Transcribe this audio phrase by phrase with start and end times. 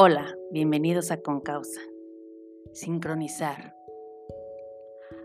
[0.00, 1.80] Hola, bienvenidos a Concausa.
[2.72, 3.74] Sincronizar.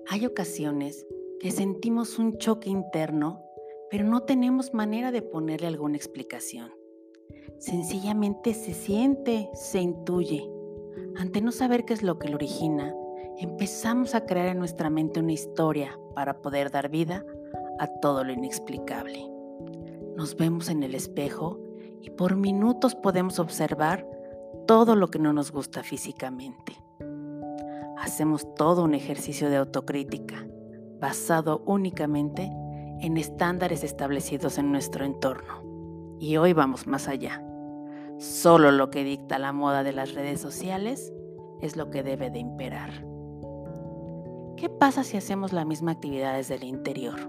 [0.09, 1.05] Hay ocasiones
[1.39, 3.45] que sentimos un choque interno,
[3.91, 6.71] pero no tenemos manera de ponerle alguna explicación.
[7.59, 10.49] Sencillamente se siente, se intuye.
[11.17, 12.95] Ante no saber qué es lo que lo origina,
[13.37, 17.23] empezamos a crear en nuestra mente una historia para poder dar vida
[17.77, 19.23] a todo lo inexplicable.
[20.17, 21.59] Nos vemos en el espejo
[22.01, 24.22] y por minutos podemos observar
[24.65, 26.73] todo lo que no nos gusta físicamente.
[27.97, 30.47] Hacemos todo un ejercicio de autocrítica
[30.99, 32.51] basado únicamente
[32.99, 36.17] en estándares establecidos en nuestro entorno.
[36.19, 37.43] Y hoy vamos más allá.
[38.17, 41.11] Solo lo que dicta la moda de las redes sociales
[41.61, 43.05] es lo que debe de imperar.
[44.55, 47.19] ¿Qué pasa si hacemos la misma actividad desde el interior?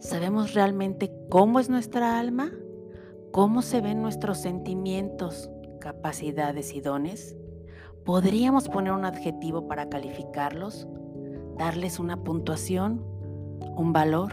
[0.00, 2.50] ¿Sabemos realmente cómo es nuestra alma?
[3.32, 5.50] ¿Cómo se ven nuestros sentimientos,
[5.82, 7.36] capacidades y dones,
[8.04, 10.86] ¿podríamos poner un adjetivo para calificarlos?
[11.58, 13.04] ¿Darles una puntuación?
[13.76, 14.32] ¿Un valor?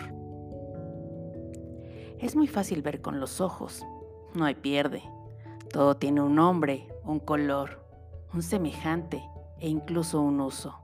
[2.20, 3.84] Es muy fácil ver con los ojos,
[4.36, 5.02] no hay pierde.
[5.74, 7.84] Todo tiene un nombre, un color,
[8.32, 9.24] un semejante
[9.60, 10.76] e incluso un uso.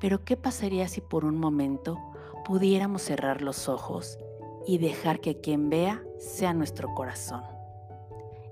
[0.00, 1.98] Pero ¿qué pasaría si por un momento
[2.46, 4.18] pudiéramos cerrar los ojos
[4.66, 7.55] y dejar que quien vea sea nuestro corazón?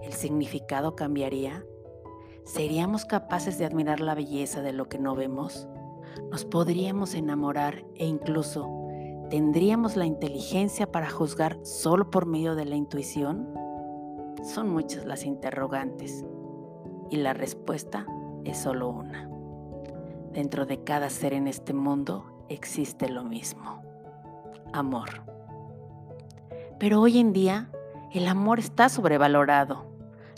[0.04, 1.64] ¿El significado cambiaría?
[2.44, 5.66] ¿Seríamos capaces de admirar la belleza de lo que no vemos?
[6.30, 8.68] ¿Nos podríamos enamorar e incluso
[9.30, 13.48] tendríamos la inteligencia para juzgar solo por medio de la intuición?
[14.42, 16.22] Son muchas las interrogantes
[17.10, 18.06] y la respuesta
[18.44, 19.30] es solo una.
[20.32, 23.82] Dentro de cada ser en este mundo existe lo mismo,
[24.74, 25.22] amor.
[26.78, 27.70] Pero hoy en día
[28.12, 29.93] el amor está sobrevalorado.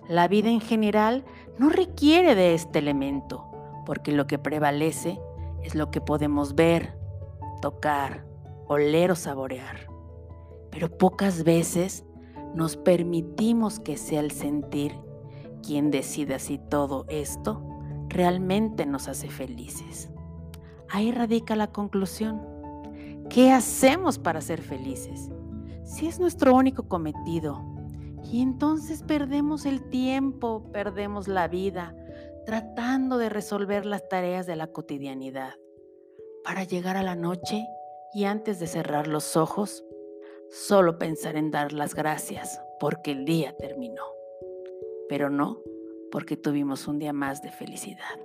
[0.08, 1.24] La vida en general
[1.58, 3.44] no requiere de este elemento,
[3.84, 5.18] porque lo que prevalece
[5.62, 6.96] es lo que podemos ver,
[7.60, 8.24] tocar,
[8.68, 9.88] oler o saborear.
[10.70, 12.04] Pero pocas veces
[12.54, 14.92] nos permitimos que sea el sentir
[15.62, 17.62] quien decida si todo esto
[18.08, 20.10] realmente nos hace felices.
[20.88, 22.40] Ahí radica la conclusión.
[23.28, 25.30] ¿Qué hacemos para ser felices?
[25.82, 27.75] Si es nuestro único cometido
[28.30, 31.94] y entonces perdemos el tiempo, perdemos la vida,
[32.44, 35.54] tratando de resolver las tareas de la cotidianidad,
[36.44, 37.66] para llegar a la noche
[38.14, 39.84] y antes de cerrar los ojos,
[40.50, 44.04] solo pensar en dar las gracias porque el día terminó,
[45.08, 45.60] pero no
[46.10, 48.20] porque tuvimos un día más de felicidad.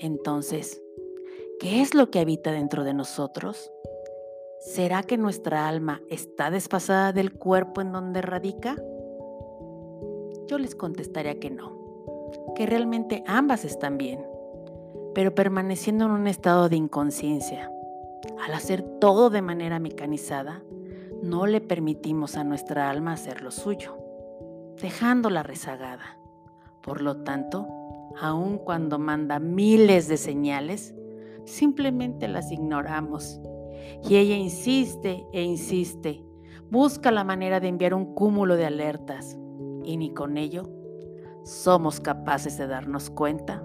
[0.00, 0.80] Entonces,
[1.58, 3.70] ¿qué es lo que habita dentro de nosotros?
[4.66, 8.74] ¿Será que nuestra alma está desfasada del cuerpo en donde radica?
[10.48, 11.72] Yo les contestaría que no,
[12.56, 14.26] que realmente ambas están bien,
[15.14, 17.70] pero permaneciendo en un estado de inconsciencia.
[18.44, 20.64] Al hacer todo de manera mecanizada,
[21.22, 23.96] no le permitimos a nuestra alma hacer lo suyo,
[24.82, 26.18] dejándola rezagada.
[26.82, 27.68] Por lo tanto,
[28.20, 30.92] aun cuando manda miles de señales,
[31.44, 33.40] simplemente las ignoramos
[34.08, 36.24] y ella insiste e insiste,
[36.70, 39.38] busca la manera de enviar un cúmulo de alertas.
[39.84, 40.68] Y ni con ello
[41.44, 43.62] somos capaces de darnos cuenta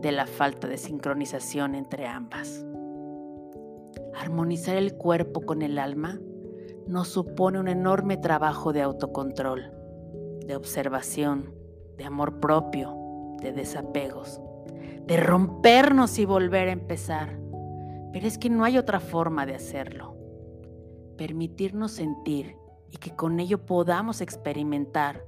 [0.00, 2.64] de la falta de sincronización entre ambas.
[4.14, 6.18] Armonizar el cuerpo con el alma
[6.86, 9.70] nos supone un enorme trabajo de autocontrol,
[10.46, 11.54] de observación,
[11.96, 12.96] de amor propio,
[13.40, 14.40] de desapegos,
[15.06, 17.38] de rompernos y volver a empezar
[18.12, 20.16] pero es que no hay otra forma de hacerlo.
[21.16, 22.56] Permitirnos sentir
[22.90, 25.24] y que con ello podamos experimentar,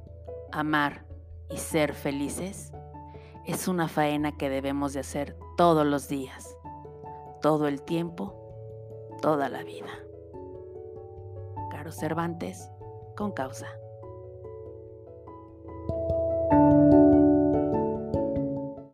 [0.51, 1.07] amar
[1.51, 2.73] y ser felices
[3.45, 6.57] es una faena que debemos de hacer todos los días,
[7.41, 8.35] todo el tiempo,
[9.21, 9.91] toda la vida.
[11.71, 12.71] Caro Cervantes,
[13.17, 13.67] con causa.